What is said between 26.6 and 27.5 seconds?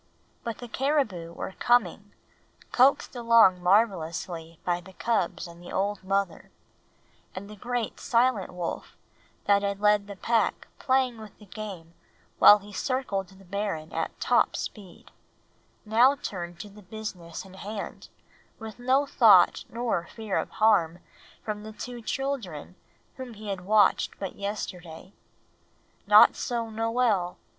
Noel.